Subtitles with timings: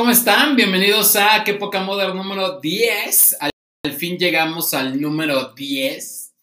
[0.00, 0.56] ¿cómo están?
[0.56, 3.36] Bienvenidos a Qué Poca Moda número 10.
[3.38, 6.36] Al, fin llegamos al número 10,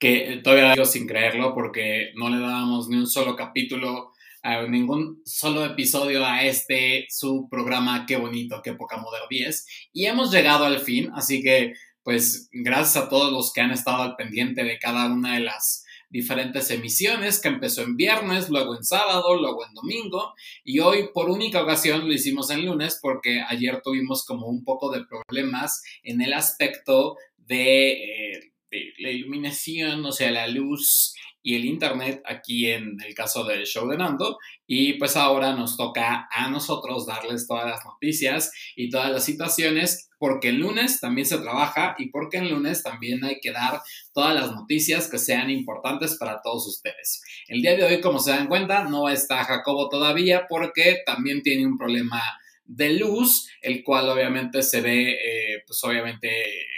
[0.00, 4.10] que todavía digo sin creerlo porque no le dábamos ni un solo capítulo,
[4.42, 9.66] a ningún solo episodio a este, su programa Qué Bonito, Qué Poca Moda 10.
[9.92, 14.02] Y hemos llegado al fin, así que pues gracias a todos los que han estado
[14.02, 18.84] al pendiente de cada una de las diferentes emisiones que empezó en viernes, luego en
[18.84, 23.80] sábado, luego en domingo y hoy por única ocasión lo hicimos en lunes porque ayer
[23.82, 28.52] tuvimos como un poco de problemas en el aspecto de, eh,
[28.98, 31.14] la iluminación, o sea, la luz
[31.46, 34.36] y el internet aquí en el caso del show de Nando.
[34.66, 40.10] Y pues ahora nos toca a nosotros darles todas las noticias y todas las situaciones,
[40.18, 43.80] porque el lunes también se trabaja y porque el lunes también hay que dar
[44.12, 47.22] todas las noticias que sean importantes para todos ustedes.
[47.46, 51.64] El día de hoy, como se dan cuenta, no está Jacobo todavía porque también tiene
[51.64, 52.20] un problema
[52.66, 56.30] de luz, el cual obviamente se ve, eh, pues obviamente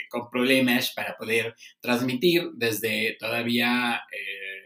[0.08, 4.58] con problemas para poder transmitir desde todavía eh,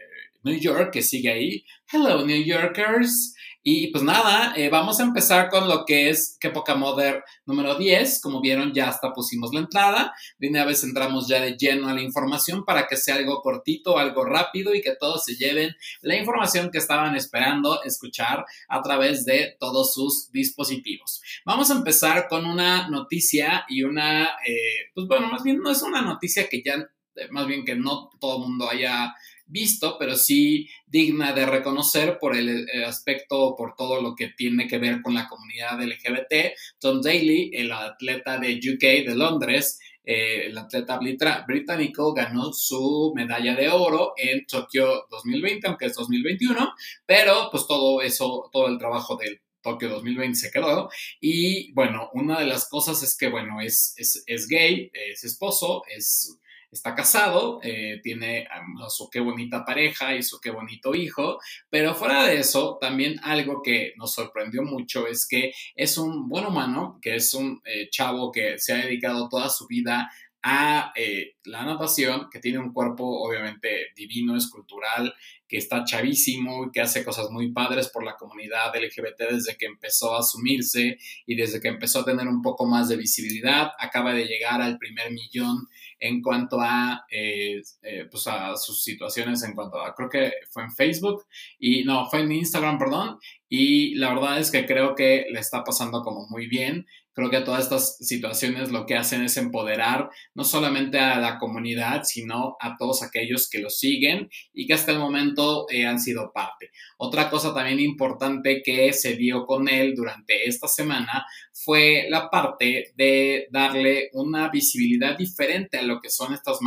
[0.43, 1.65] New York, que sigue ahí.
[1.95, 3.35] Hello, New Yorkers.
[3.61, 7.75] Y pues nada, eh, vamos a empezar con lo que es Que Poca Mother número
[7.75, 8.19] 10.
[8.19, 10.11] Como vieron, ya hasta pusimos la entrada.
[10.39, 13.99] De una vez entramos ya de lleno a la información para que sea algo cortito,
[13.99, 19.23] algo rápido y que todos se lleven la información que estaban esperando escuchar a través
[19.23, 21.21] de todos sus dispositivos.
[21.45, 25.83] Vamos a empezar con una noticia y una, eh, pues bueno, más bien no es
[25.83, 29.13] una noticia que ya, eh, más bien que no todo el mundo haya
[29.53, 34.79] visto, pero sí digna de reconocer por el, aspecto, por todo lo que tiene que
[34.79, 36.57] ver con la comunidad LGBT.
[36.79, 40.99] Tom Daly, el atleta de UK de Londres, eh, el atleta
[41.47, 46.73] británico ganó su medalla de oro en Tokio 2020, aunque es 2021,
[47.05, 50.89] pero pues todo eso, todo el trabajo del Tokio 2020 se quedó.
[51.21, 55.83] Y bueno, una de las cosas es que, bueno, es, es, es gay, es esposo,
[55.87, 56.37] es
[56.73, 61.39] está casado, eh, tiene a su qué bonita pareja y su qué bonito hijo,
[61.69, 66.45] pero fuera de eso, también algo que nos sorprendió mucho es que es un buen
[66.45, 70.09] humano, que es un eh, chavo que se ha dedicado toda su vida
[70.45, 75.13] a eh, la natación, que tiene un cuerpo obviamente divino, escultural,
[75.47, 80.13] que está chavísimo que hace cosas muy padres por la comunidad LGBT desde que empezó
[80.15, 83.71] a asumirse y desde que empezó a tener un poco más de visibilidad.
[83.79, 85.69] Acaba de llegar al primer millón
[86.03, 90.63] en cuanto a, eh, eh, pues a sus situaciones, en cuanto a, creo que fue
[90.63, 91.25] en Facebook
[91.57, 93.19] y no, fue en Instagram, perdón.
[93.47, 96.85] Y la verdad es que creo que le está pasando como muy bien.
[97.13, 102.03] Creo que todas estas situaciones lo que hacen es empoderar no solamente a la comunidad,
[102.03, 106.31] sino a todos aquellos que lo siguen y que hasta el momento eh, han sido
[106.33, 106.71] parte.
[106.97, 112.93] Otra cosa también importante que se dio con él durante esta semana fue la parte
[112.95, 116.59] de darle una visibilidad diferente a lo que son estas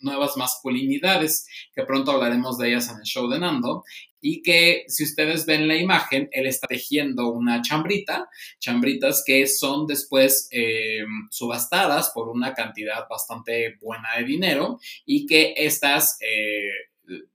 [0.00, 3.84] nuevas masculinidades, que pronto hablaremos de ellas en el show de Nando,
[4.22, 8.28] y que si ustedes ven la imagen, él está tejiendo una chambrita,
[8.60, 15.52] chambritas que son después eh, subastadas por una cantidad bastante buena de dinero y que
[15.56, 16.16] estas...
[16.22, 16.91] Eh,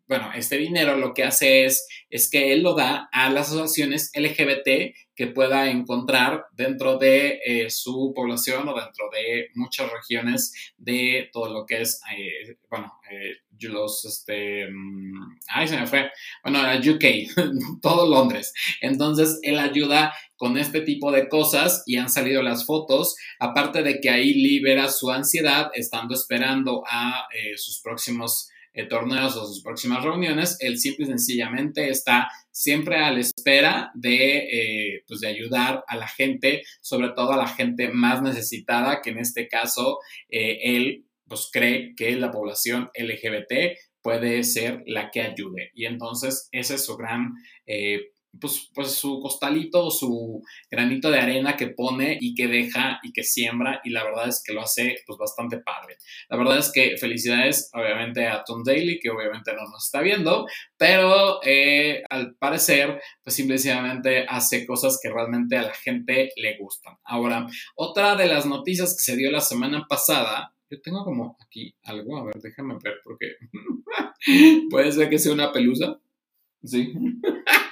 [0.08, 4.12] bueno, este dinero lo que hace es, es que él lo da a las asociaciones
[4.16, 11.30] LGBT que pueda encontrar dentro de eh, su población o dentro de muchas regiones de
[11.34, 16.10] todo lo que es, eh, bueno, eh, los, este, mm, ay, se me fue,
[16.44, 17.04] bueno, UK,
[17.82, 18.54] todo Londres.
[18.80, 24.00] Entonces, él ayuda con este tipo de cosas y han salido las fotos, aparte de
[24.00, 30.04] que ahí libera su ansiedad estando esperando a sus próximos eh, torneos o sus próximas
[30.04, 35.84] reuniones, él simple y sencillamente está siempre a la espera de, eh, pues de ayudar
[35.88, 40.60] a la gente, sobre todo a la gente más necesitada, que en este caso eh,
[40.62, 45.72] él pues cree que la población LGBT puede ser la que ayude.
[45.74, 47.34] Y entonces ese es su gran
[48.40, 53.24] pues, pues, su costalito, su granito de arena que pone y que deja y que
[53.24, 55.98] siembra y la verdad es que lo hace pues bastante padre.
[56.30, 60.46] La verdad es que felicidades obviamente a Tom Daly que obviamente no nos está viendo,
[60.78, 66.96] pero eh, al parecer pues simplemente hace cosas que realmente a la gente le gustan.
[67.04, 71.74] Ahora, otra de las noticias que se dio la semana pasada yo tengo como aquí
[71.84, 73.36] algo, a ver, déjame ver porque
[74.70, 76.00] puede ser que sea una pelusa.
[76.64, 76.94] Sí.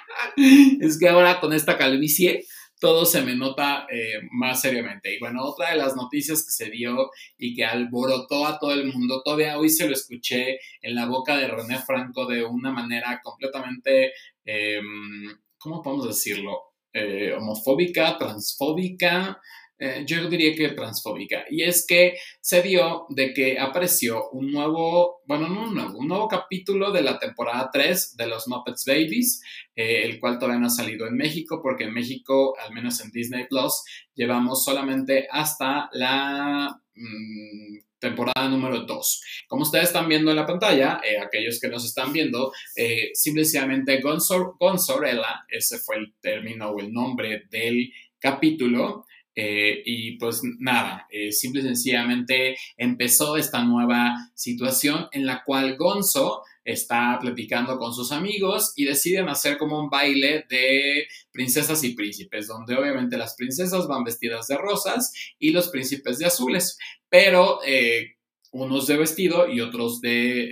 [0.81, 2.45] es que ahora con esta calvicie
[2.79, 5.15] todo se me nota eh, más seriamente.
[5.15, 8.91] Y bueno, otra de las noticias que se dio y que alborotó a todo el
[8.91, 13.21] mundo, todavía hoy se lo escuché en la boca de René Franco de una manera
[13.23, 14.11] completamente,
[14.43, 16.75] em, ¿cómo podemos decirlo?
[16.95, 19.41] eh, homofóbica, transfóbica,
[19.77, 21.45] eh, yo diría que transfóbica.
[21.49, 25.67] Y es que se dio de que apareció un nuevo, bueno, no
[25.97, 29.41] un nuevo, capítulo de la temporada 3 de los Muppets Babies,
[29.75, 33.11] eh, el cual todavía no ha salido en México, porque en México, al menos en
[33.11, 36.81] Disney Plus, llevamos solamente hasta la...
[36.95, 39.21] Mm, temporada número 2.
[39.47, 42.51] Como ustedes están viendo en la pantalla, eh, aquellos que nos están viendo,
[43.13, 51.07] simplemente Gonzorella, ese fue el término o el nombre del capítulo, eh, y pues nada,
[51.11, 57.93] eh, simple y sencillamente empezó esta nueva situación en la cual Gonzo está platicando con
[57.93, 63.35] sus amigos y deciden hacer como un baile de princesas y príncipes, donde obviamente las
[63.35, 66.77] princesas van vestidas de rosas y los príncipes de azules,
[67.09, 68.15] pero eh,
[68.51, 70.49] unos de vestido y otros de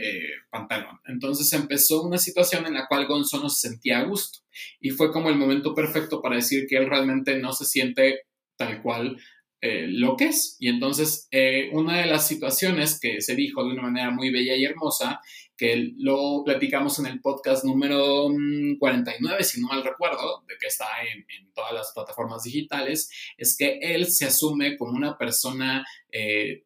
[0.51, 0.99] pantalón.
[1.05, 4.39] Entonces empezó una situación en la cual Gonzo no se sentía a gusto
[4.81, 8.23] y fue como el momento perfecto para decir que él realmente no se siente
[8.57, 9.17] tal cual
[9.65, 10.57] eh, lo que es.
[10.60, 14.57] Y entonces, eh, una de las situaciones que se dijo de una manera muy bella
[14.57, 15.22] y hermosa,
[15.55, 18.27] que lo platicamos en el podcast número
[18.77, 23.55] 49, mm, si no mal recuerdo, de que está en, todas las plataformas digitales, es
[23.55, 25.86] que él se asume como una persona...
[26.12, 26.65] Eh,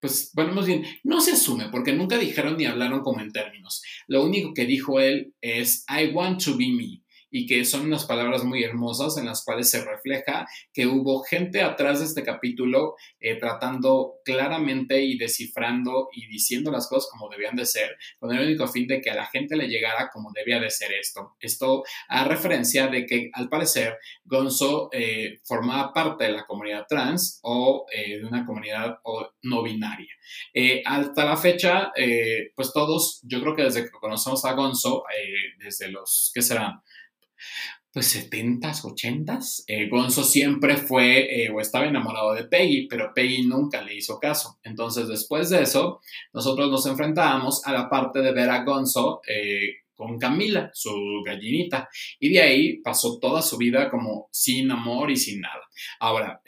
[0.00, 3.82] pues bueno, bien, no se asume porque nunca dijeron ni hablaron como en términos.
[4.06, 8.04] Lo único que dijo él es, I want to be me y que son unas
[8.04, 12.96] palabras muy hermosas en las cuales se refleja que hubo gente atrás de este capítulo
[13.20, 18.44] eh, tratando claramente y descifrando y diciendo las cosas como debían de ser, con el
[18.44, 21.36] único fin de que a la gente le llegara como debía de ser esto.
[21.40, 27.38] Esto a referencia de que al parecer Gonzo eh, formaba parte de la comunidad trans
[27.42, 28.98] o eh, de una comunidad
[29.42, 30.12] no binaria.
[30.84, 31.92] hasta la fecha,
[32.54, 35.04] pues todos, yo creo que desde que conocemos a Gonzo,
[35.58, 36.80] desde los, ¿qué serán?
[37.92, 39.64] Pues 70s, 80s.
[39.66, 44.18] Eh, Gonzo siempre fue eh, o estaba enamorado de Peggy, pero Peggy nunca le hizo
[44.18, 44.58] caso.
[44.62, 46.00] Entonces, después de eso,
[46.32, 51.88] nosotros nos enfrentábamos a la parte de ver a Gonzo eh, con Camila, su gallinita,
[52.18, 55.60] y de ahí pasó toda su vida como sin amor y sin nada.
[55.98, 56.40] Ahora,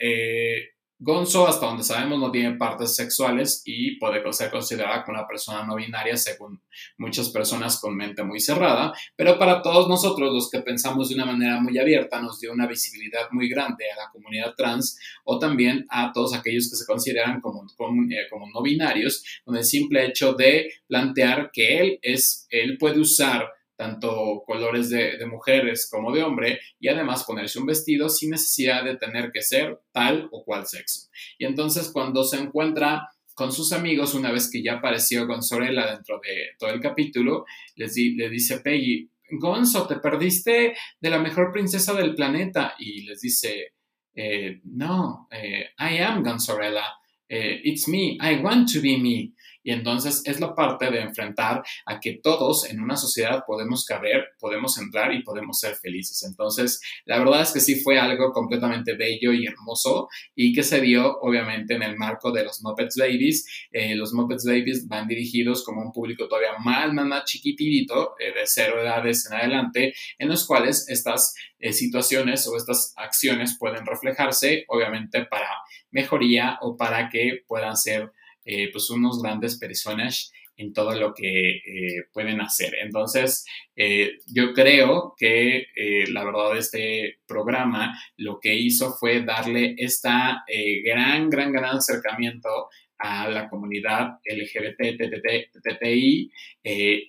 [1.03, 5.65] Gonzo, hasta donde sabemos, no tiene partes sexuales y puede ser considerada como una persona
[5.65, 6.61] no binaria según
[6.97, 11.25] muchas personas con mente muy cerrada, pero para todos nosotros, los que pensamos de una
[11.25, 15.85] manera muy abierta, nos dio una visibilidad muy grande a la comunidad trans o también
[15.89, 20.31] a todos aquellos que se consideran como, eh, como no binarios, con el simple hecho
[20.31, 26.59] de plantear que él, es, él puede usar tanto colores de, mujeres como de hombre,
[26.79, 31.09] y además ponerse un vestido sin necesidad de tener que ser tal o cual sexo.
[31.37, 36.19] Y entonces cuando se encuentra con sus amigos, una vez que ya apareció Gonzorela dentro
[36.23, 41.93] de todo el capítulo, les le dice Peggy, Gonzo, te perdiste de la mejor princesa
[41.93, 42.75] del planeta.
[42.79, 43.73] Y les dice,
[44.15, 46.85] eh, no, eh, I am Gonzorella,
[47.27, 49.33] eh, it's me, I want to be me.
[49.63, 54.29] Y entonces es la parte de enfrentar a que todos en una sociedad podemos caber,
[54.39, 56.23] podemos entrar y podemos ser felices.
[56.23, 60.81] Entonces, la verdad es que sí fue algo completamente bello y hermoso y que se
[60.81, 63.47] dio obviamente en el marco de los Muppets Babies.
[63.71, 68.33] Eh, los Muppets Babies van dirigidos como un público todavía más, más, más chiquitito, eh,
[68.33, 73.85] de cero edades en adelante, en los cuales estas eh, situaciones o estas acciones pueden
[73.85, 75.49] reflejarse, obviamente, para
[75.91, 78.11] mejoría o para que puedan ser
[78.45, 82.75] eh, pues unos grandes personas en todo lo que eh, pueden hacer.
[82.83, 83.45] Entonces,
[83.75, 85.65] eh, yo creo que
[86.09, 90.43] la verdad este programa lo que hizo fue darle esta
[90.83, 92.69] gran, gran, gran acercamiento
[92.99, 94.99] a la comunidad LGBT,
[95.61, 96.31] TTI,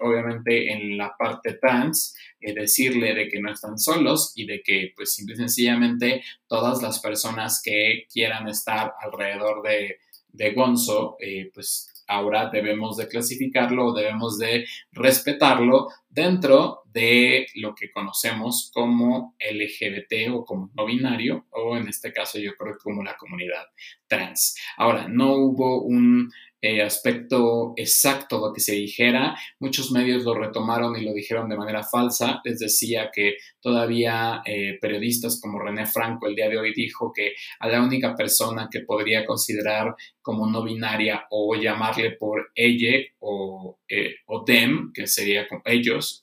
[0.00, 5.14] obviamente en la parte trans, decirle de que no están solos y de que pues
[5.14, 9.99] simple y sencillamente todas las personas que quieran estar alrededor de,
[10.35, 17.91] de Gonzo, eh, pues ahora debemos de clasificarlo, debemos de respetarlo dentro de lo que
[17.91, 23.03] conocemos como LGBT o como no binario, o en este caso yo creo que como
[23.03, 23.64] la comunidad
[24.07, 24.57] trans.
[24.76, 26.31] Ahora, no hubo un
[26.66, 29.37] eh, aspecto exacto lo que se dijera.
[29.61, 32.40] Muchos medios lo retomaron y lo dijeron de manera falsa.
[32.42, 37.35] Les decía que todavía eh, periodistas como René Franco el día de hoy dijo que
[37.61, 43.80] a la única persona que podría considerar como no binaria o llamarle por ella o,
[43.87, 46.23] eh, o them, que sería como ellos,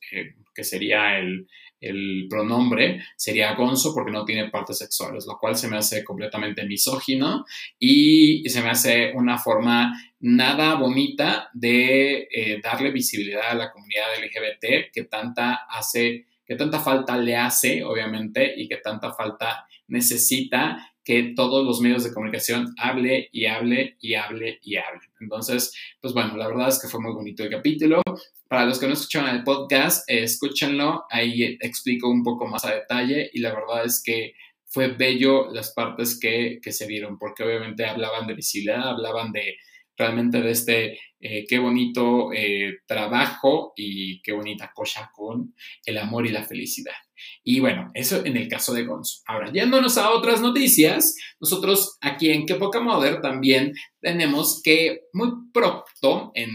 [0.55, 1.45] que sería el,
[1.81, 6.65] el pronombre sería gonzo porque no tiene partes sexuales, lo cual se me hace completamente
[6.65, 7.43] misógino
[7.77, 14.05] y se me hace una forma nada bonita de eh, darle visibilidad a la comunidad
[14.23, 20.90] LGBT que tanta hace qué tanta falta le hace, obviamente, y qué tanta falta necesita
[21.11, 25.01] que todos los medios de comunicación hable y hable y hable y hable.
[25.19, 28.01] Entonces, pues bueno, la verdad es que fue muy bonito el capítulo.
[28.47, 33.29] Para los que no escucharon el podcast, escúchenlo, ahí explico un poco más a detalle
[33.33, 34.35] y la verdad es que
[34.67, 39.57] fue bello las partes que, que se dieron, porque obviamente hablaban de visibilidad, hablaban de
[39.97, 45.53] realmente de este eh, qué bonito eh, trabajo y qué bonita cosa con
[45.85, 46.95] el amor y la felicidad.
[47.43, 49.21] Y bueno, eso en el caso de Gonzo.
[49.25, 55.29] Ahora, yéndonos a otras noticias, nosotros aquí en Qué Poca Mother también tenemos que muy
[55.53, 56.49] pronto, en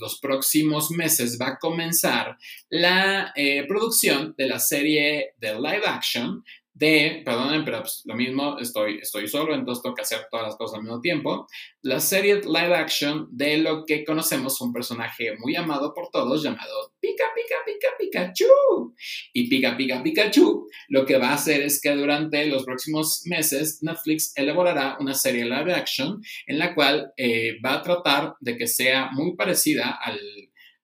[0.00, 2.36] los próximos meses, va a comenzar
[2.70, 6.42] la eh, producción de la serie de live action
[6.74, 10.56] de, perdonen, pero pues, lo mismo, estoy, estoy solo, entonces tengo que hacer todas las
[10.56, 11.46] cosas al mismo tiempo.
[11.82, 16.94] La serie live action de lo que conocemos un personaje muy amado por todos llamado
[17.00, 18.94] Pika Pika Pika Pikachu.
[19.32, 23.82] Y Pika Pika Pikachu lo que va a hacer es que durante los próximos meses
[23.82, 28.66] Netflix elaborará una serie live action en la cual eh, va a tratar de que
[28.66, 30.18] sea muy parecida al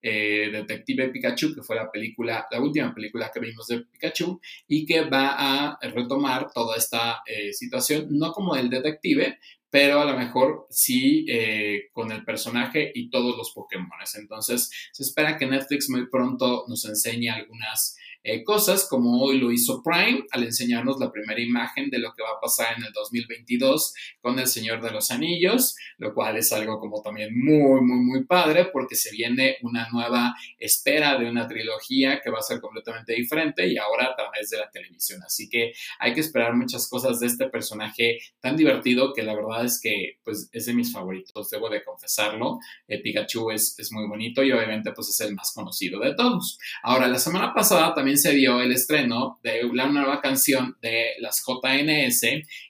[0.02, 4.86] eh, Detective Pikachu, que fue la película, la última película que vimos de Pikachu, y
[4.86, 9.38] que va a retomar toda esta eh, situación, no como el detective,
[9.70, 13.88] pero a lo mejor sí eh, con el personaje y todos los Pokémon.
[14.16, 19.52] Entonces, se espera que Netflix muy pronto nos enseñe algunas eh, cosas, como hoy lo
[19.52, 22.92] hizo Prime al enseñarnos la primera imagen de lo que va a pasar en el
[22.92, 28.04] 2022 con El Señor de los Anillos, lo cual es algo como también muy, muy,
[28.04, 32.60] muy padre porque se viene una nueva espera de una trilogía que va a ser
[32.60, 35.22] completamente diferente y ahora a través de la televisión.
[35.24, 39.64] Así que hay que esperar muchas cosas de este personaje tan divertido que la verdad
[39.64, 42.58] es que pues es de mis favoritos, debo de confesarlo.
[42.86, 46.58] Eh, Pikachu es, es muy bonito y obviamente pues es el más conocido de todos.
[46.82, 51.44] Ahora, la semana pasada también se dio el estreno de la nueva canción de las
[51.44, 52.22] JNS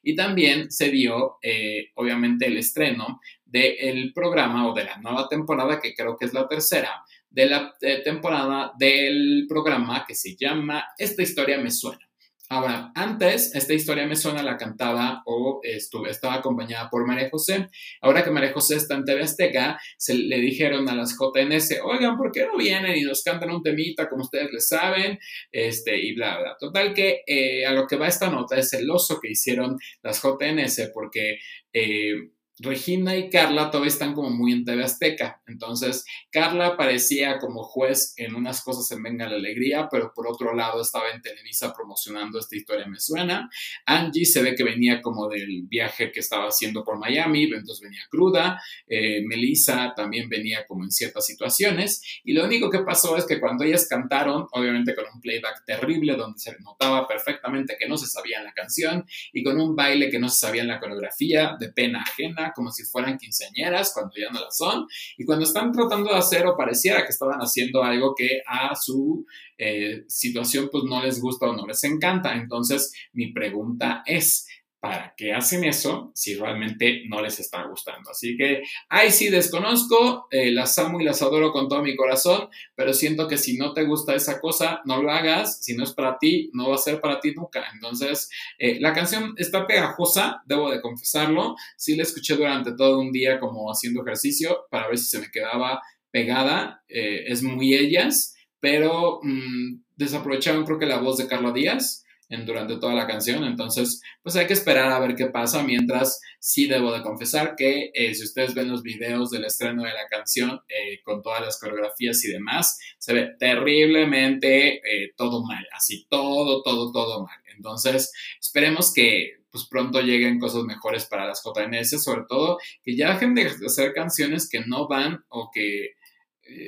[0.02, 5.80] y también se dio, eh, obviamente, el estreno del programa o de la nueva temporada,
[5.80, 10.88] que creo que es la tercera, de la eh, temporada del programa que se llama
[10.96, 12.07] Esta historia me suena.
[12.50, 17.68] Ahora, antes, esta historia me suena, la cantaba o estuve, estaba acompañada por María José.
[18.00, 22.16] Ahora que María José está en TV Azteca, se le dijeron a las JNS, oigan,
[22.16, 25.18] ¿por qué no vienen y nos cantan un temita como ustedes les saben?
[25.52, 26.56] Este, y bla, bla.
[26.58, 30.22] Total que eh, a lo que va esta nota es el oso que hicieron las
[30.22, 31.38] JNS porque...
[31.72, 35.40] Eh, Regina y Carla todavía están como muy en TV Azteca.
[35.46, 40.54] Entonces, Carla parecía como juez en unas cosas en Venga la Alegría, pero por otro
[40.54, 43.48] lado estaba en Televisa promocionando esta historia me suena.
[43.86, 48.02] Angie se ve que venía como del viaje que estaba haciendo por Miami, entonces venía
[48.10, 48.60] cruda.
[48.88, 52.02] Eh, Melissa también venía como en ciertas situaciones.
[52.24, 56.16] Y lo único que pasó es que cuando ellas cantaron, obviamente con un playback terrible
[56.16, 60.18] donde se notaba perfectamente que no se sabía la canción y con un baile que
[60.18, 64.40] no se sabía la coreografía, de pena ajena como si fueran quinceañeras cuando ya no
[64.40, 68.40] la son, y cuando están tratando de hacer o pareciera que estaban haciendo algo que
[68.46, 69.24] a su
[69.56, 72.34] eh, situación pues no les gusta o no les encanta.
[72.34, 74.47] Entonces, mi pregunta es,
[74.80, 78.10] para qué hacen eso si realmente no les está gustando.
[78.10, 82.48] Así que ahí sí desconozco, eh, las amo y las adoro con todo mi corazón,
[82.74, 85.92] pero siento que si no te gusta esa cosa, no lo hagas, si no es
[85.92, 87.64] para ti, no va a ser para ti nunca.
[87.74, 93.10] Entonces, eh, la canción está pegajosa, debo de confesarlo, sí la escuché durante todo un
[93.10, 98.36] día como haciendo ejercicio para ver si se me quedaba pegada, eh, es muy ellas,
[98.60, 103.44] pero mm, desaprovecharon creo que la voz de Carla Díaz durante toda la canción.
[103.44, 105.62] Entonces, pues hay que esperar a ver qué pasa.
[105.62, 109.92] Mientras, sí debo de confesar que eh, si ustedes ven los videos del estreno de
[109.92, 115.66] la canción eh, con todas las coreografías y demás, se ve terriblemente eh, todo mal,
[115.74, 117.38] así todo, todo, todo mal.
[117.56, 123.14] Entonces, esperemos que pues pronto lleguen cosas mejores para las JNS, sobre todo que ya
[123.14, 125.94] dejen de hacer canciones que no van o que,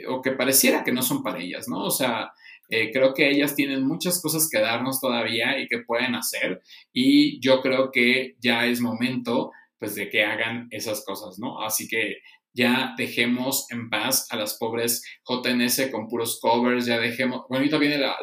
[0.09, 1.85] o que pareciera que no son para ellas, ¿no?
[1.85, 2.33] O sea,
[2.71, 7.41] eh, creo que ellas tienen muchas cosas que darnos todavía y que pueden hacer y
[7.41, 11.63] yo creo que ya es momento pues de que hagan esas cosas, ¿no?
[11.63, 12.19] Así que
[12.53, 17.79] ya dejemos en paz a las pobres JNS con puros covers, ya dejemos, bueno, ahorita
[17.79, 18.17] viene la,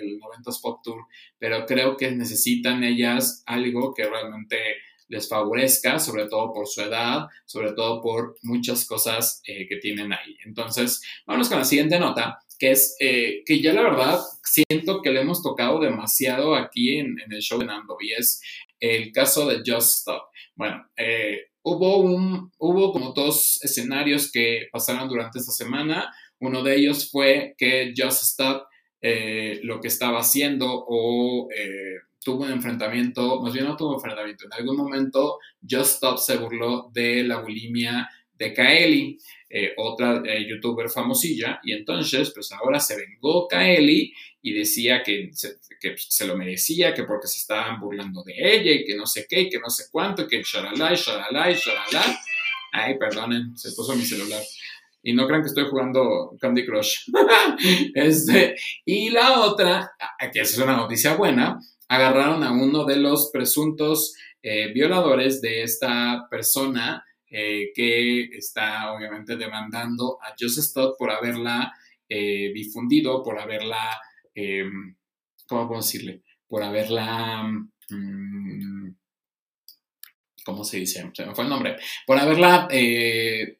[0.00, 1.06] el 90s Pop Tour,
[1.38, 4.56] pero creo que necesitan ellas algo que realmente
[5.08, 10.12] les favorezca, sobre todo por su edad, sobre todo por muchas cosas eh, que tienen
[10.12, 10.36] ahí.
[10.44, 15.10] Entonces, vamos con la siguiente nota, que es eh, que ya la verdad siento que
[15.10, 18.42] le hemos tocado demasiado aquí en, el show de Nando y es
[18.78, 20.24] el caso de Just Stop.
[20.54, 26.12] Bueno, eh, hubo, un, hubo como dos escenarios que pasaron durante esta semana.
[26.38, 28.64] Uno de ellos fue que Just Stop
[29.00, 31.48] eh, lo que estaba haciendo o
[32.22, 36.90] tuvo un enfrentamiento, más bien no tuvo enfrentamiento, en algún momento Just Stop se burló
[36.92, 39.18] de la bulimia de Kaeli,
[39.52, 45.58] eh, otra youtuber famosilla, y entonces pues ahora se vengó Kaeli y decía que se,
[45.80, 49.26] que se, lo merecía, que porque se estaban burlando de ella y que no sé
[49.28, 52.20] qué, y que no sé cuánto, y que shalala, shalala, shalala.
[52.72, 54.42] Ay, perdonen, se puso mi celular.
[55.02, 57.10] Y no crean que estoy jugando Candy Crush.
[57.94, 59.90] este, y la otra,
[60.32, 61.58] que es una noticia buena,
[61.88, 69.36] agarraron a uno de los presuntos eh, violadores de esta persona eh, que está obviamente
[69.36, 71.72] demandando a Joseph Stott por haberla
[72.08, 74.00] eh, difundido, por haberla,
[74.34, 74.96] em,
[75.46, 76.22] ¿cómo puedo decirle?
[76.48, 77.44] Por haberla...
[77.88, 78.90] Mm,
[80.44, 81.08] ¿Cómo se dice?
[81.12, 81.76] Se me fue el nombre.
[82.06, 83.58] Por haberla, eh,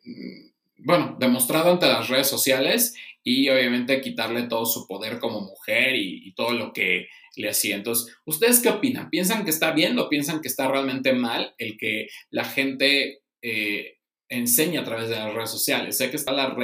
[0.78, 6.32] bueno, demostrado ante las redes sociales y obviamente quitarle todo su poder como mujer y,
[6.34, 7.06] todo lo que
[7.36, 7.76] le hacía.
[7.76, 9.10] Entonces, ¿ustedes qué opinan?
[9.10, 13.98] ¿Piensan que está bien o piensan que está realmente mal el que la gente eh,
[14.28, 15.96] enseña a través de las redes sociales.
[15.96, 16.54] Sé que está la,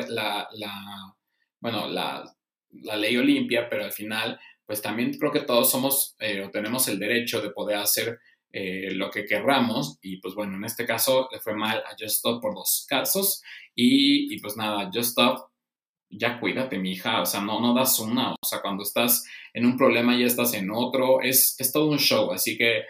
[1.60, 2.32] bueno, la,
[2.70, 6.98] ley Olimpia, pero al final, pues también creo que todos somos eh, o tenemos el
[6.98, 8.18] derecho de poder hacer
[8.52, 9.98] eh, lo que querramos.
[10.00, 13.42] Y pues bueno, en este caso le fue mal a Just Stop por dos casos.
[13.74, 15.50] Y, pues nada, Just Stop,
[16.08, 17.20] ya cuídate, mi hija.
[17.20, 18.32] O sea, no, no das una.
[18.32, 21.98] O sea, cuando estás en un problema y estás en otro, es, es todo un
[21.98, 22.32] show.
[22.32, 22.84] Así que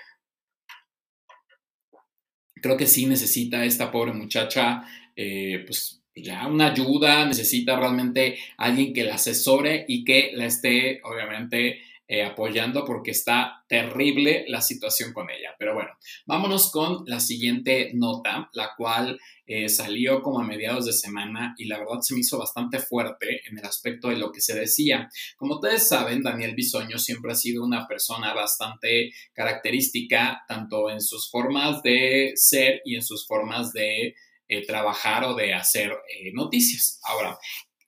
[2.61, 4.83] creo que sí necesita esta pobre muchacha,
[5.15, 11.01] eh, pues ya una ayuda, necesita realmente alguien que la asesore y que la esté,
[11.05, 15.57] obviamente, eh, apoyando porque está terrible la situación con ella.
[15.59, 15.91] Pero bueno,
[16.25, 21.65] vámonos con la siguiente nota, la cual eh, salió como a mediados de semana y
[21.65, 25.09] la verdad se me hizo bastante fuerte en el aspecto de lo que se decía.
[25.37, 31.29] Como ustedes saben, Daniel Bisoño siempre ha sido una persona bastante característica, tanto en sus
[31.29, 34.15] formas de ser y en sus formas de
[34.47, 35.93] eh, trabajar o de hacer
[36.33, 37.01] noticias.
[37.03, 37.37] Ahora,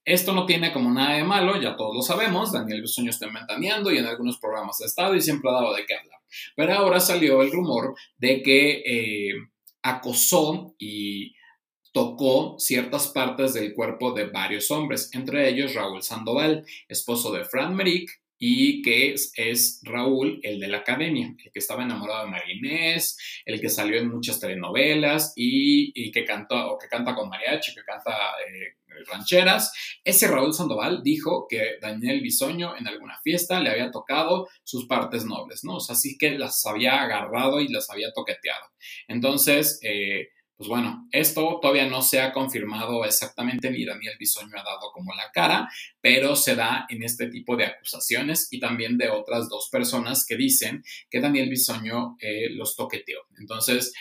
[0.09, 3.93] esto no tiene como nada de malo, ya todos lo sabemos, Daniel Bisoño está inventando
[3.93, 6.19] y en algunos programas ha estado y siempre ha dado de qué hablar.
[6.57, 9.35] Pero ahora salió el rumor de que eh,
[9.83, 11.35] acosó y
[11.93, 17.75] tocó ciertas partes del cuerpo de varios hombres, entre ellos Raúl Sandoval, esposo de Fran
[17.75, 23.19] Merrick, y que es, Raúl, el de la academia, el que estaba enamorado de Marinés,
[23.45, 27.83] el que salió en muchas telenovelas y, que cantó o que canta con mariachi, que
[27.83, 29.73] canta eh, rancheras.
[30.05, 35.25] Ese Raúl Sandoval dijo que Daniel Bisoño en alguna fiesta le había tocado sus partes
[35.25, 35.77] nobles, ¿no?
[35.77, 38.65] O sea, sí que las había agarrado y las había toqueteado.
[39.09, 44.65] Entonces, eh, pues bueno, esto todavía no se ha confirmado exactamente ni Daniel Bisoño ha
[44.65, 45.69] dado como la cara,
[46.01, 50.37] pero se da en este tipo de acusaciones y también de otras dos personas que
[50.37, 53.21] dicen que Daniel Bisoño eh, los toqueteó.
[53.39, 53.93] Entonces,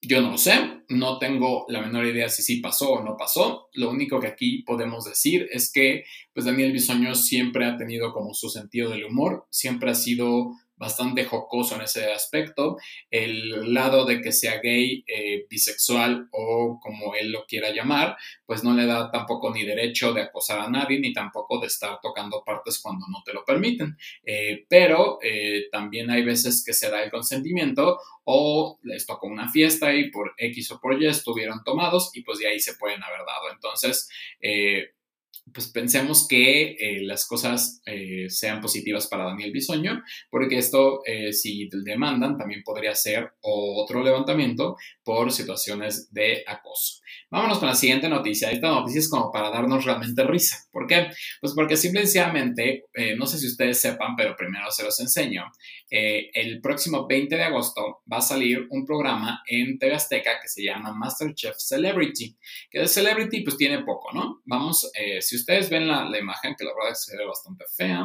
[0.00, 0.54] yo no lo sé,
[0.88, 3.68] no tengo la menor idea si sí pasó o no pasó.
[3.74, 8.32] Lo único que aquí podemos decir es que pues Daniel Bisoño siempre ha tenido como
[8.32, 12.76] su sentido del humor, siempre ha sido bastante jocoso en ese aspecto.
[13.10, 18.64] El lado de que sea gay, eh, bisexual o como él lo quiera llamar, pues
[18.64, 22.42] no le da tampoco ni derecho de acosar a nadie, ni tampoco de estar tocando
[22.44, 23.96] partes cuando no te lo permiten.
[24.24, 29.48] Eh, pero eh, también hay veces que se da el consentimiento o les tocó una
[29.48, 33.02] fiesta y por X o por Y estuvieron tomados y pues de ahí se pueden
[33.02, 33.52] haber dado.
[33.52, 34.08] Entonces,
[35.52, 41.32] pues pensemos que eh, las cosas eh, sean positivas para Daniel Bisoño, porque esto, eh,
[41.32, 47.00] si demandan, también podría ser otro levantamiento por situaciones de acoso.
[47.30, 48.50] Vámonos con la siguiente noticia.
[48.50, 50.58] Esta noticia es como para darnos realmente risa.
[50.70, 51.08] ¿Por qué?
[51.40, 52.84] Pues porque simplemente,
[53.16, 55.44] no sé si ustedes sepan, pero primero se los enseño.
[55.90, 60.62] el próximo 20 de agosto va a salir un programa en TV Azteca que se
[60.62, 62.36] llama MasterChef Celebrity,
[62.70, 64.42] que de Celebrity pues tiene poco, ¿no?
[64.44, 68.04] Vamos, si ustedes ven la, imagen, que la verdad se ve bastante fea,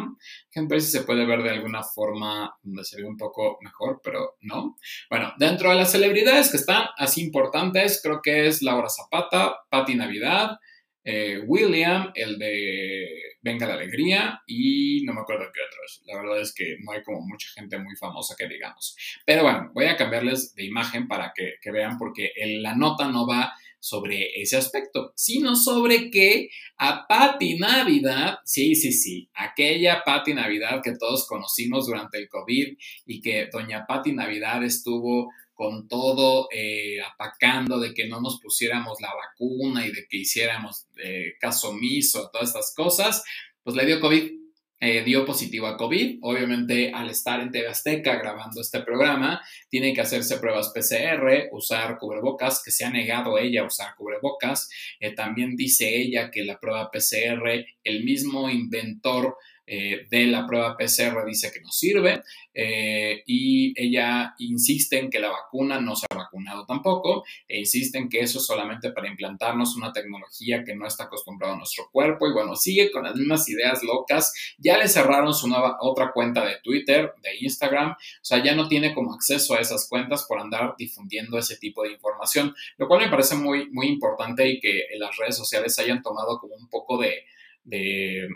[0.51, 4.75] si se puede ver de alguna forma donde se ve un poco mejor, pero no.
[5.09, 9.95] Bueno, dentro de las celebridades que están así importantes, creo que es Laura Zapata, Patti
[9.95, 10.57] Navidad,
[11.03, 13.07] eh, William, el de
[13.41, 16.03] Venga la Alegría y no me acuerdo qué otros.
[16.05, 18.97] La verdad es que no hay como mucha gente muy famosa que digamos.
[19.25, 23.25] Pero bueno, voy a cambiarles de imagen para que, que vean porque la nota no
[23.25, 30.33] va sobre ese aspecto, sino sobre que a Patti Navidad, sí, sí, sí, aquella Patti
[30.33, 36.47] Navidad que todos conocimos durante el COVID y que doña Patti Navidad estuvo con todo
[36.53, 41.69] eh, apacando de que no nos pusiéramos la vacuna y de que hiciéramos eh, caso
[41.69, 43.23] omiso todas estas cosas,
[43.63, 44.36] pues le dio COVID.
[44.79, 46.19] Eh, dio positivo a COVID.
[46.21, 51.97] Obviamente, al estar en TV Azteca grabando este programa, tiene que hacerse pruebas PCR, usar
[51.97, 54.69] cubrebocas, que se ha negado ella a usar cubrebocas.
[54.99, 59.37] Eh, también dice ella que la prueba PCR, el mismo inventor
[59.69, 65.19] eh, de la prueba PCR dice que no sirve eh, y ella insiste en que
[65.19, 69.09] la vacuna no se ha vacunado tampoco e insiste en que eso es solamente para
[69.09, 73.15] implantarnos una tecnología que no está acostumbrado a nuestro cuerpo y bueno, sigue con las
[73.15, 74.33] mismas ideas locas.
[74.57, 78.69] Ya le cerraron su nueva otra cuenta de Twitter, de Instagram, o sea, ya no
[78.69, 83.01] tiene como acceso a esas cuentas por andar difundiendo ese tipo de información, lo cual
[83.01, 86.97] me parece muy, muy importante y que las redes sociales hayan tomado como un poco
[86.97, 87.25] de
[87.67, 88.29] de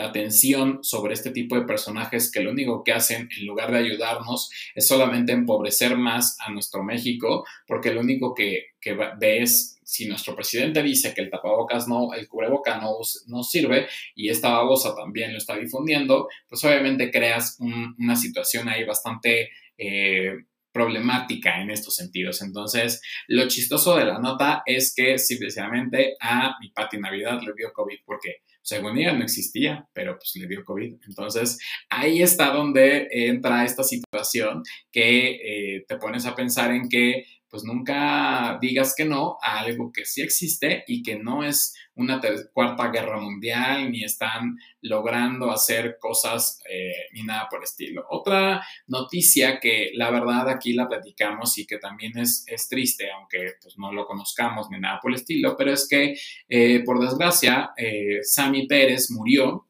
[0.00, 4.50] atención sobre este tipo de personajes que lo único que hacen en lugar de ayudarnos
[4.74, 10.34] es solamente empobrecer más a nuestro México, porque lo único que, que ves si nuestro
[10.34, 15.32] presidente dice que el tapabocas no, el cubreboca no, no sirve y esta babosa también
[15.32, 19.50] lo está difundiendo, pues obviamente creas una situación ahí bastante...
[19.78, 20.34] Eh,
[20.74, 22.42] problemática en estos sentidos.
[22.42, 27.72] Entonces, lo chistoso de la nota es que simplemente a mi Pati Navidad le dio
[27.72, 30.94] COVID porque según ella no existía, pero pues le dio COVID.
[31.06, 31.58] Entonces,
[31.90, 37.62] ahí está donde entra esta situación que eh, te pones a pensar en que pues
[37.62, 42.20] nunca digas que no a algo que sí existe y que no es una
[42.52, 48.06] cuarta guerra mundial, ni están logrando hacer cosas eh, ni nada por estilo.
[48.10, 53.52] Otra noticia que la verdad aquí la platicamos y que también es, es triste, aunque
[53.62, 56.16] pues no lo conozcamos ni nada por el estilo, pero es que
[56.48, 59.68] eh, por desgracia eh, Sammy Pérez murió,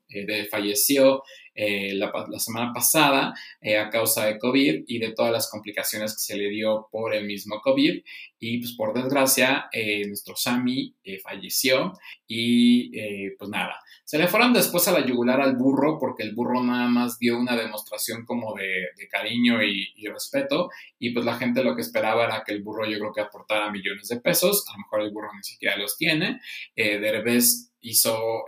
[0.51, 1.23] falleció
[1.57, 6.19] eh, la, semana pasada eh, a causa de COVID y de todas las complicaciones que
[6.19, 8.03] se le dio por el mismo COVID.
[8.41, 11.93] Y pues por desgracia, eh, nuestro Sami falleció
[12.27, 12.91] y
[13.39, 16.89] pues nada, se le fueron después a la yugular al burro porque el burro nada
[16.89, 21.81] más dio una demostración como de, cariño y, respeto y pues la gente lo que
[21.81, 25.01] esperaba era que el burro yo creo que aportara millones de pesos, a lo mejor
[25.01, 26.41] el burro ni siquiera los tiene.
[26.77, 28.45] Derbez hizo,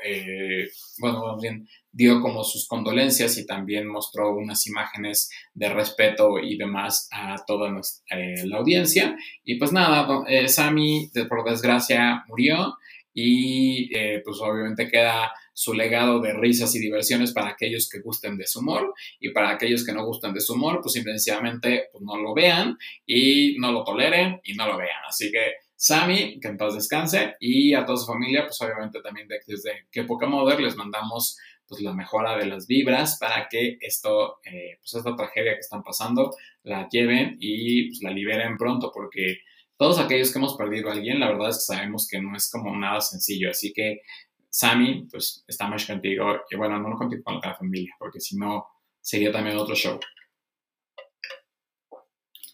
[0.99, 1.67] bueno, más bien
[1.97, 7.71] dio como sus condolencias y también mostró unas imágenes de respeto y demás a toda
[8.11, 9.17] eh, la audiencia.
[9.45, 12.77] Y pues nada, eh, Sammy, por desgracia, murió
[13.15, 18.37] y eh, pues obviamente queda su legado de risas y diversiones para aquellos que gusten
[18.37, 22.05] de su humor y para aquellos que no gusten de su humor, pues simplemente pues,
[22.05, 25.01] no lo vean y no lo toleren y no lo vean.
[25.09, 29.29] Así que Sammy, que en paz descanse y a toda su familia, pues obviamente también
[29.29, 34.79] desde que Moder les mandamos pues la mejora de las vibras para que esto, eh,
[34.79, 39.39] pues esta tragedia que están pasando, la lleven y pues la liberen pronto, porque
[39.77, 42.51] todos aquellos que hemos perdido a alguien, la verdad es que sabemos que no es
[42.51, 44.01] como nada sencillo, así que
[44.49, 48.67] Sammy, pues estamos contigo, y bueno, no contigo con la familia, porque si no,
[49.01, 50.01] sería también otro show.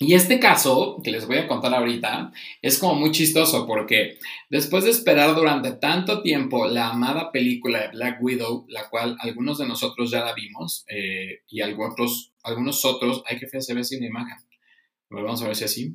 [0.02, 4.18] Y este caso que les voy a contar ahorita es como muy chistoso porque
[4.50, 9.58] después de esperar durante tanto tiempo la amada película de Black Widow, la cual algunos
[9.58, 14.02] de nosotros ya la vimos eh, y algunos, algunos otros, hay que se ve sin
[14.02, 14.38] imagen.
[15.08, 15.94] Vamos a ver si así.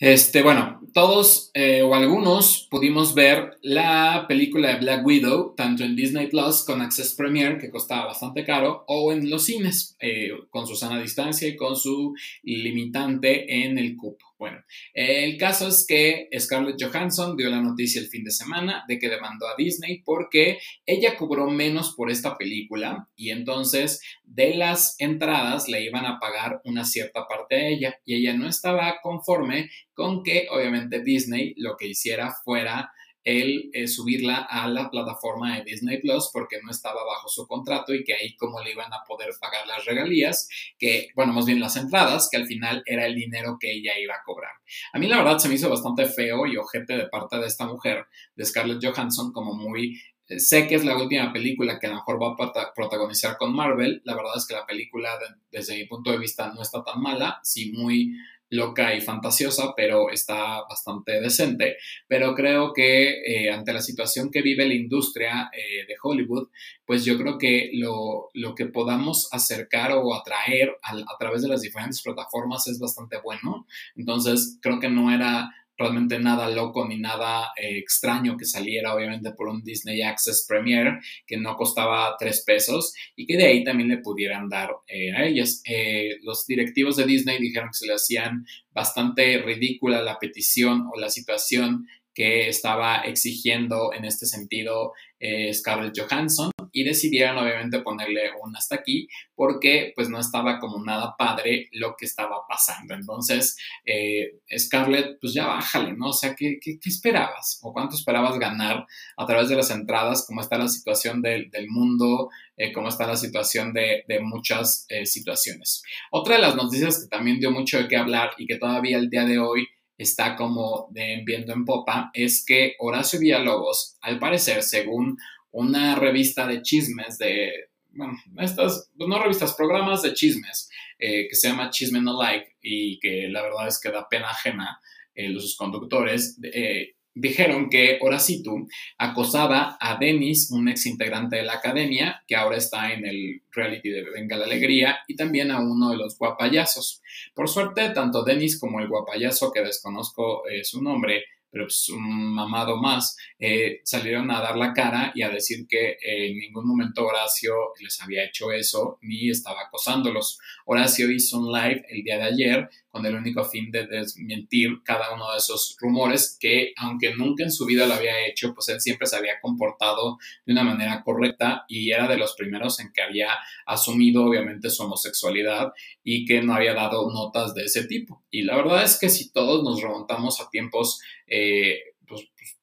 [0.00, 5.94] Este, bueno, todos eh, o algunos pudimos ver la película de Black Widow, tanto en
[5.94, 10.66] Disney Plus con Access Premier, que costaba bastante caro, o en los cines, eh, con
[10.66, 14.29] su sana distancia y con su limitante en el cupo.
[14.40, 18.98] Bueno, el caso es que Scarlett Johansson dio la noticia el fin de semana de
[18.98, 24.96] que demandó a Disney porque ella cobró menos por esta película y entonces de las
[24.98, 29.68] entradas le iban a pagar una cierta parte a ella y ella no estaba conforme
[29.92, 32.90] con que obviamente Disney lo que hiciera fuera
[33.24, 37.94] el eh, subirla a la plataforma de Disney Plus porque no estaba bajo su contrato
[37.94, 41.60] y que ahí como le iban a poder pagar las regalías, que, bueno, más bien
[41.60, 44.52] las entradas, que al final era el dinero que ella iba a cobrar.
[44.92, 47.66] A mí la verdad se me hizo bastante feo y ojete de parte de esta
[47.66, 51.90] mujer, de Scarlett Johansson, como muy eh, Sé que es la última película que a
[51.90, 54.00] lo mejor va a protagonizar con Marvel.
[54.04, 55.10] La verdad es que la película,
[55.50, 58.14] desde mi punto de vista, no está tan mala, sí muy
[58.50, 61.76] loca y fantasiosa, pero está bastante decente.
[62.06, 66.48] Pero creo que eh, ante la situación que vive la industria eh, de Hollywood,
[66.84, 71.48] pues yo creo que lo, lo que podamos acercar o atraer a, a, través de
[71.48, 73.66] las diferentes plataformas es bastante bueno.
[73.94, 75.50] Entonces, creo que no era
[75.80, 80.98] realmente nada loco ni nada eh, extraño que saliera, obviamente, por un Disney Access Premier
[81.26, 85.24] que no costaba tres pesos y que de ahí también le pudieran dar eh, a
[85.24, 85.62] ellas.
[85.64, 91.00] Eh, los directivos de Disney dijeron que se le hacían bastante ridícula la petición o
[91.00, 98.30] la situación que estaba exigiendo en este sentido eh, Scarlett Johansson y decidieron obviamente ponerle
[98.42, 102.94] un hasta aquí porque pues no estaba como nada padre lo que estaba pasando.
[102.94, 106.08] Entonces, eh, Scarlett, pues ya bájale, ¿no?
[106.08, 107.58] O sea, ¿qué, ¿qué, esperabas?
[107.62, 110.24] ¿O cuánto esperabas ganar a través de las entradas?
[110.26, 112.30] ¿Cómo está la situación del, del mundo?
[112.56, 115.82] Eh, ¿Cómo está la situación de, de muchas eh, situaciones?
[116.10, 119.10] Otra de las noticias que también dio mucho de qué hablar y que todavía el
[119.10, 119.66] día de hoy
[120.00, 125.18] está como de, viendo en popa es que Horacio Villalobos, al parecer, según
[125.52, 131.34] una revista de chismes de, bueno, estas, pues no revistas, programas de chismes, eh, que
[131.34, 134.80] se llama Chisme No Like y que la verdad es que da pena ajena
[135.14, 141.54] eh, los conductores, eh, dijeron que Horacitu acosaba a Denis, un ex integrante de la
[141.54, 145.90] academia, que ahora está en el reality de Venga la Alegría, y también a uno
[145.90, 147.02] de los guapayazos.
[147.34, 152.34] Por suerte, tanto Denis como el guapayazo, que desconozco eh, su nombre, pero es un
[152.34, 157.06] mamado más, eh, salieron a dar la cara y a decir que en ningún momento
[157.06, 160.38] Horacio les había hecho eso ni estaba acosándolos.
[160.64, 165.14] Horacio hizo un live el día de ayer con el único fin de desmentir cada
[165.14, 168.80] uno de esos rumores que, aunque nunca en su vida lo había hecho, pues él
[168.80, 173.02] siempre se había comportado de una manera correcta y era de los primeros en que
[173.02, 173.28] había
[173.66, 178.24] asumido obviamente su homosexualidad y que no había dado notas de ese tipo.
[178.30, 181.00] Y la verdad es que si todos nos remontamos a tiempos
[181.30, 182.60] eh, pues, pues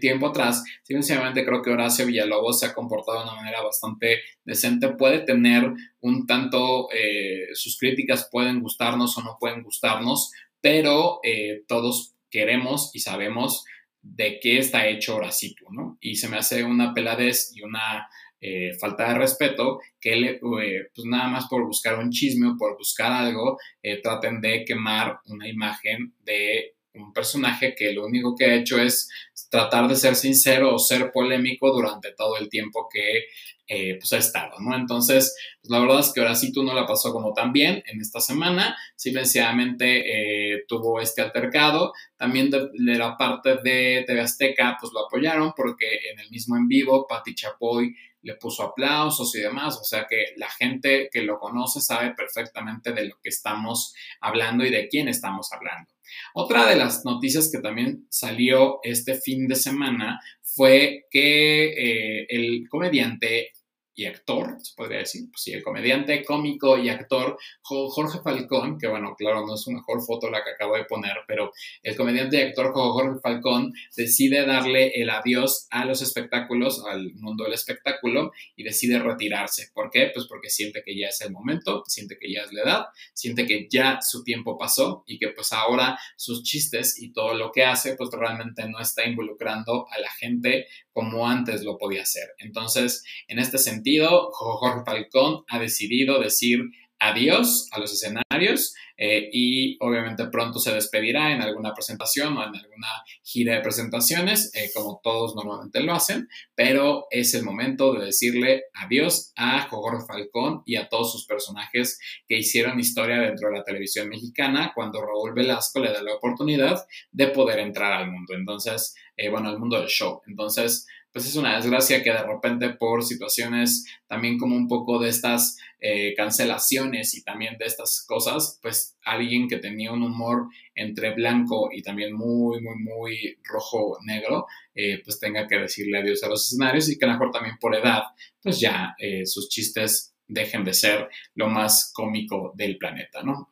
[0.00, 4.90] tiempo atrás, sencillamente creo que Horacio Villalobos se ha comportado de una manera bastante decente.
[4.90, 11.62] Puede tener un tanto, eh, sus críticas pueden gustarnos o no pueden gustarnos, pero eh,
[11.66, 13.64] todos queremos y sabemos
[14.02, 15.98] de qué está hecho Horacito, ¿no?
[16.00, 18.06] Y se me hace una peladez y una
[18.40, 23.12] eh, falta de respeto que pues nada más por buscar un chisme o por buscar
[23.12, 23.58] algo,
[24.02, 29.08] traten de quemar una imagen de un personaje que lo único que ha hecho es
[29.50, 33.26] tratar de ser sincero o ser polémico durante todo el tiempo que
[33.72, 34.74] eh, pues ha estado, ¿no?
[34.74, 37.84] Entonces, pues la verdad es que ahora sí tú no la pasó como tan bien
[37.86, 44.76] en esta semana, simplemente eh, tuvo este altercado, también de, la parte de TV Azteca,
[44.80, 49.40] pues lo apoyaron porque en el mismo en vivo, Patti Chapoy le puso aplausos y
[49.40, 53.94] demás, o sea que la gente que lo conoce sabe perfectamente de lo que estamos
[54.20, 55.89] hablando y de quién estamos hablando.
[56.34, 62.68] Otra de las noticias que también salió este fin de semana fue que eh, el
[62.68, 63.50] comediante
[63.94, 68.88] y actor, se podría decir, pues sí, el comediante, cómico y actor Jorge Falcón, que
[68.88, 72.38] bueno, claro, no es una mejor foto la que acabo de poner, pero el comediante
[72.38, 78.32] y actor Jorge Falcón decide darle el adiós a los espectáculos, al mundo del espectáculo,
[78.56, 79.70] y decide retirarse.
[79.74, 80.10] ¿Por qué?
[80.14, 83.46] Pues porque siente que ya es el momento, siente que ya es la edad, siente
[83.46, 87.64] que ya su tiempo pasó y que pues ahora sus chistes y todo lo que
[87.64, 92.34] hace, pues realmente no está involucrando a la gente como antes lo podía hacer.
[92.38, 96.60] Entonces, en este sentido, Jorge Falcón ha decidido decir
[97.00, 102.54] adiós a los escenarios eh, y obviamente pronto se despedirá en alguna presentación o en
[102.54, 102.88] alguna
[103.22, 108.64] gira de presentaciones, eh, como todos normalmente lo hacen, pero es el momento de decirle
[108.74, 111.98] adiós a Jorge Falcón y a todos sus personajes
[112.28, 116.86] que hicieron historia dentro de la televisión mexicana cuando Raúl Velasco le da la oportunidad
[117.10, 118.34] de poder entrar al mundo.
[118.34, 120.20] Entonces, eh, bueno, al mundo del show.
[120.26, 125.08] Entonces, pues es una desgracia que de repente por situaciones también como un poco de
[125.08, 131.14] estas eh, cancelaciones y también de estas cosas, pues alguien que tenía un humor entre
[131.14, 136.46] blanco y también muy, muy, muy rojo-negro, eh, pues tenga que decirle adiós a los
[136.46, 138.02] escenarios y que a lo mejor también por edad,
[138.42, 143.48] pues ya eh, sus chistes dejen de ser lo más cómico del planeta, ¿no?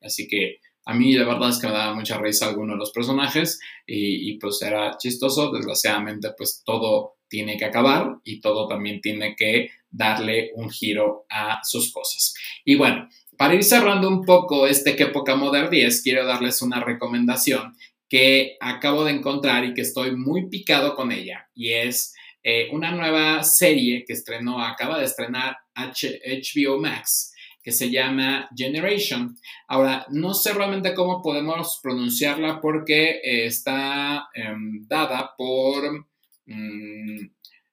[0.00, 2.92] así que a mí la verdad es que me daba mucha risa alguno de los
[2.92, 5.50] personajes y, pues era chistoso.
[5.50, 11.60] Desgraciadamente pues todo tiene que acabar y todo también tiene que darle un giro a
[11.62, 12.34] sus cosas.
[12.64, 13.08] Y bueno,
[13.38, 17.74] para ir cerrando un poco este que Modern 10, quiero darles una recomendación
[18.08, 22.90] que acabo de encontrar y que estoy muy picado con ella y es eh, una
[22.92, 27.33] nueva serie que estrenó, acaba de estrenar HBO Max
[27.64, 29.36] que se llama Generation.
[29.66, 36.06] Ahora, no sé realmente cómo podemos pronunciarla porque eh, está em, dada por,
[36.44, 37.26] mm,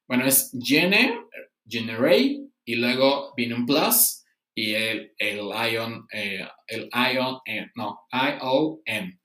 [0.08, 1.18] bueno, es Gene,
[1.68, 4.24] Generate, y luego viene un plus
[4.56, 5.40] y el, el
[5.74, 9.20] Ion, eh, el Ion, eh, no, I-O-N.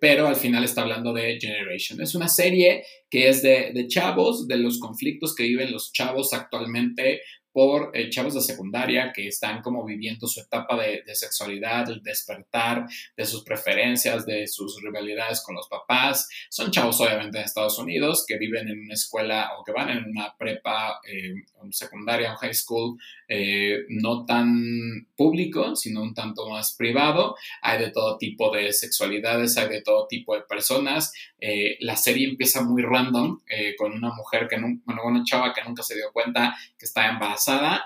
[0.00, 2.00] pero al final está hablando de Generation.
[2.00, 6.32] Es una serie que es de, de, chavos, de los conflictos que viven los chavos
[6.32, 7.20] actualmente
[7.52, 12.86] por eh, chavos de secundaria que están como viviendo su etapa de, sexualidad, el despertar
[13.16, 16.28] de sus preferencias, de sus rivalidades con los papás.
[16.48, 20.04] Son chavos obviamente de Estados Unidos que viven en una escuela o que van en
[20.04, 21.34] una prepa eh,
[21.70, 22.98] secundaria, un high school
[23.28, 27.36] eh, no tan público, sino un tanto más privado.
[27.60, 31.12] Hay de todo tipo de sexualidades, hay de todo tipo de personas.
[31.38, 33.40] Eh, la serie empieza muy random
[33.76, 37.41] con una mujer que, bueno, una chava que nunca se dio cuenta que está embarazada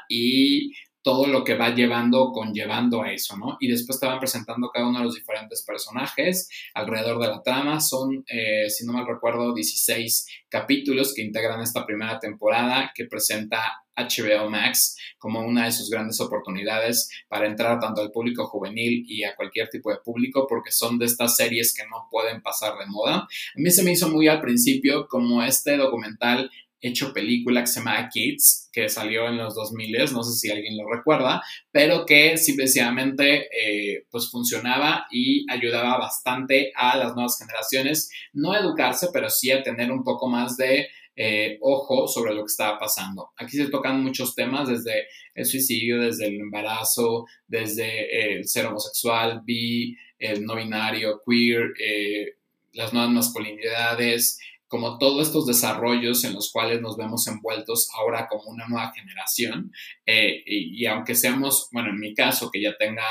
[0.09, 0.73] y
[1.07, 3.57] todo lo que va llevando, conllevando a eso, ¿no?
[3.61, 7.79] Y después te van presentando cada uno de los diferentes personajes alrededor de la trama.
[7.79, 13.85] Son, eh, si no mal recuerdo, 16 capítulos que integran esta primera temporada que presenta
[13.97, 19.23] HBO Max como una de sus grandes oportunidades para entrar tanto al público juvenil y
[19.23, 22.87] a cualquier tipo de público porque son de estas series que no pueden pasar de
[22.87, 23.15] moda.
[23.19, 26.51] A mí se me hizo muy al principio como este documental
[26.87, 30.77] hecho película que se llama Kids, que salió en los 2000, no sé si alguien
[30.77, 38.11] lo recuerda, pero que simplemente eh, pues funcionaba y ayudaba bastante a las nuevas generaciones,
[38.33, 42.43] no a educarse, pero sí a tener un poco más de eh, ojo sobre lo
[42.43, 43.31] que estaba pasando.
[43.39, 49.41] Aquí se tocan muchos temas, desde el suicidio, desde el embarazo, desde el ser homosexual,
[49.43, 52.35] bi, el no binario, queer, eh,
[52.75, 58.51] las nuevas masculinidades, como todos estos desarrollos en los cuales nos vemos envueltos ahora como
[58.51, 59.73] una nueva generación.
[60.05, 63.05] Eh, y, y, aunque seamos, bueno, en mi caso, que ya tenga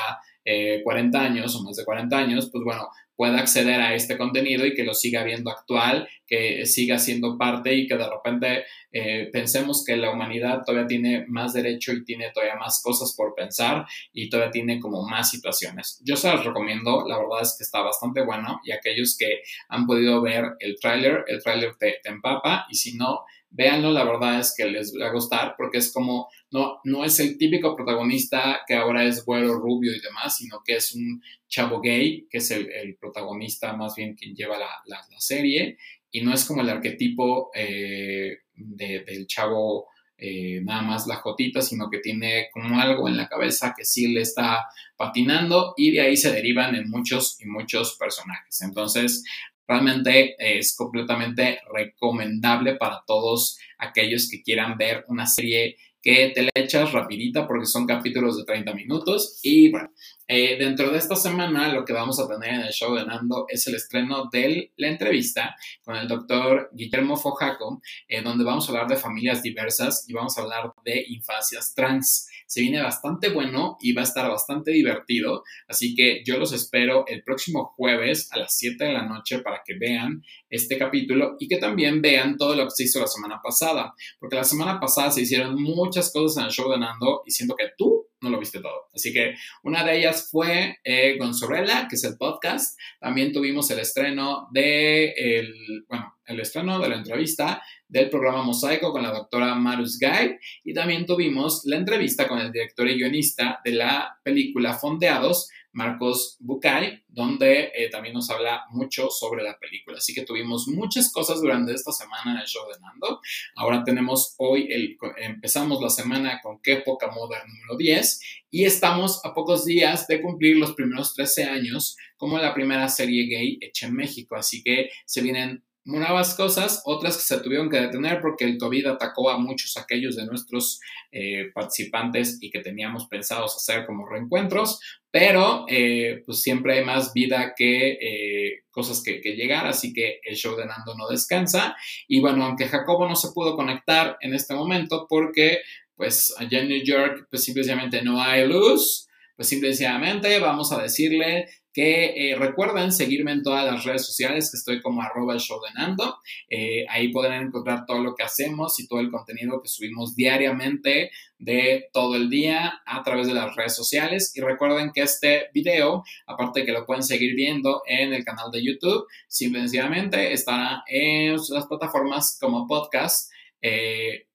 [0.84, 4.74] 40 años o más de 40 años, pues bueno, pueda acceder a este contenido y
[4.74, 9.84] que lo siga viendo actual, que siga siendo parte y que de repente eh, pensemos
[9.84, 14.28] que la humanidad todavía tiene más derecho y tiene todavía más cosas por pensar y
[14.28, 16.00] todavía tiene como más situaciones.
[16.04, 19.86] Yo se las recomiendo, la verdad es que está bastante bueno y aquellos que han
[19.86, 23.24] podido ver el tráiler, el tráiler te, te empapa y si no,
[23.56, 27.18] véanlo, la verdad es que les va a gustar porque es como, no, no es
[27.20, 31.80] el típico protagonista que ahora es güero, rubio y demás, sino que es un chavo
[31.80, 35.78] gay, que es el, protagonista más bien quien lleva la, la, serie,
[36.10, 39.88] y no es como el arquetipo eh, del chavo
[40.18, 44.08] eh, nada más la jotita, sino que tiene como algo en la cabeza que sí
[44.08, 48.62] le está patinando y de ahí se derivan en muchos y muchos personajes.
[48.62, 49.24] Entonces,
[49.68, 56.50] Realmente es completamente recomendable para todos aquellos que quieran ver una serie que te la
[56.54, 59.40] echas rapidita porque son capítulos de 30 minutos.
[59.42, 59.90] Y bueno,
[60.28, 63.46] eh, dentro de esta semana lo que vamos a tener en el show de Nando
[63.48, 65.54] es el estreno de la entrevista
[65.84, 70.36] con el doctor Guillermo Fojaco, eh, donde vamos a hablar de familias diversas y vamos
[70.36, 75.42] a hablar de infancias trans se viene bastante bueno y va a estar bastante divertido.
[75.68, 79.62] Así que yo los espero el próximo jueves a las 7 de la noche para
[79.64, 83.40] que vean este capítulo y que también vean todo lo que se hizo la semana
[83.42, 83.94] pasada.
[84.20, 87.56] Porque la semana pasada se hicieron muchas cosas en el show de Nando y siento
[87.56, 88.88] que tú no lo viste todo.
[88.94, 92.78] Así que una de ellas fue eh, Gonzorella, que es el podcast.
[93.00, 98.92] También tuvimos el estreno de el, bueno, el estreno de la entrevista del programa Mosaico
[98.92, 103.60] con la doctora Marus Guy y también tuvimos la entrevista con el director y guionista
[103.64, 109.98] de la película Fondeados, Marcos Bucay, donde eh, también nos habla mucho sobre la película.
[109.98, 113.20] Así que tuvimos muchas cosas durante esta semana en el show de Nando.
[113.56, 118.20] Ahora tenemos hoy, el, empezamos la semana con Qué Poca Moda número 10
[118.50, 123.26] y estamos a pocos días de cumplir los primeros 13 años como la primera serie
[123.26, 124.34] gay hecha en México.
[124.34, 128.86] Así que se vienen nuevas cosas, otras que se tuvieron que detener porque el COVID
[128.86, 130.80] atacó a muchos aquellos de nuestros
[131.12, 134.80] eh, participantes y que teníamos pensados hacer como reencuentros,
[135.10, 140.34] pero eh, pues siempre hay más vida que eh, cosas que, llegar, así que el
[140.34, 141.76] show de Nando no descansa.
[142.08, 145.60] Y bueno, aunque Jacobo no se pudo conectar en este momento porque
[145.94, 149.05] pues allá en New York pues simplemente no hay luz,
[149.36, 154.56] pues simplemente vamos a decirle que eh, recuerden seguirme en todas las redes sociales, que
[154.56, 156.20] estoy como arroba el show de Nando.
[156.48, 161.10] Eh, ahí podrán encontrar todo lo que hacemos y todo el contenido que subimos diariamente
[161.38, 164.32] de todo el día a través de las redes sociales.
[164.34, 168.64] Y recuerden que este video, aparte que lo pueden seguir viendo en el canal de
[168.64, 173.30] YouTube, simplemente estará en las plataformas como podcast.
[173.60, 174.25] Eh,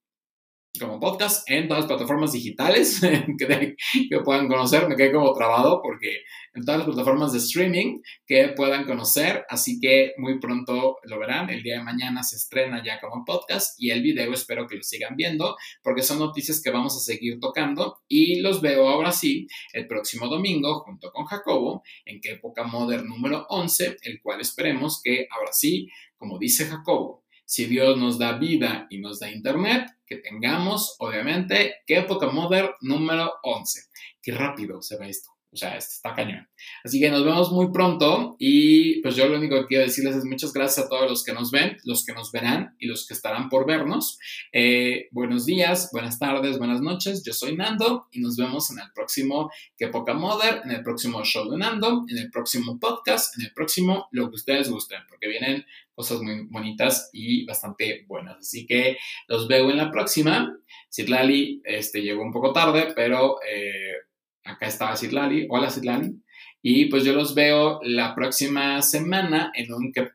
[0.80, 3.01] como podcast en todas las plataformas digitales
[3.38, 3.76] que,
[4.09, 4.88] que, puedan conocer.
[4.88, 9.45] Me quedé como trabado porque en todas las plataformas de streaming que puedan conocer.
[9.49, 11.49] Así que muy pronto lo verán.
[11.49, 14.84] El día de mañana se estrena ya como podcast y el video espero que lo
[14.84, 19.47] sigan viendo porque son noticias que vamos a seguir tocando y los veo ahora sí
[19.74, 25.01] el próximo domingo junto con Jacobo en qué época modern número 11, el cual esperemos
[25.03, 27.20] que ahora sí, como dice Jacobo,
[27.52, 32.70] si Dios nos da vida y nos da internet, que tengamos, obviamente, que época modern
[32.80, 33.82] número 11.
[34.22, 35.32] Qué rápido se ve esto.
[35.54, 36.47] O sea, está cañón.
[36.82, 40.24] Así que nos vemos muy pronto y pues yo lo único que quiero decirles es
[40.24, 43.14] muchas gracias a todos los que nos ven, los que nos verán y los que
[43.14, 44.18] estarán por vernos.
[44.54, 47.22] Eh, buenos días, buenas tardes, buenas noches.
[47.26, 51.22] Yo soy Nando y nos vemos en el próximo Que Poca Mother, en el próximo
[51.26, 55.28] show de Nando, en el próximo podcast, en el próximo lo que ustedes gusten, porque
[55.28, 58.38] vienen cosas muy bonitas y bastante buenas.
[58.38, 58.97] Así que
[59.28, 60.58] los veo en la próxima.
[60.89, 63.36] Citlali este, llegó un poco tarde, pero...
[63.45, 64.11] Eh,
[64.44, 65.48] acá estaba Citlali.
[65.50, 66.22] Hola Citlali.
[66.62, 70.12] Y pues yo los veo la próxima semana en un que,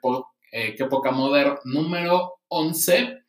[0.53, 3.22] eh, poca Moder número 11.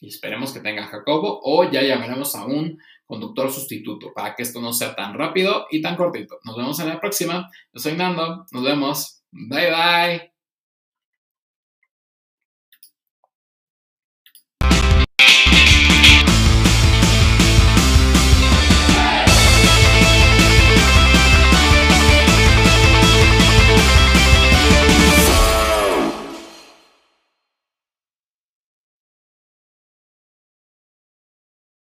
[0.00, 4.60] Y esperemos que tenga Jacobo o ya llamaremos a un conductor sustituto para que esto
[4.60, 6.38] no sea tan rápido y tan cortito.
[6.44, 7.50] Nos vemos en la próxima.
[7.72, 8.46] Yo soy Nando.
[8.50, 9.22] Nos vemos.
[9.30, 10.31] Bye bye.